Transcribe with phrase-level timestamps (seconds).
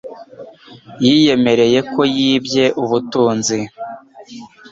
[1.03, 3.59] Yiyemereye ko yibye ubutunzi.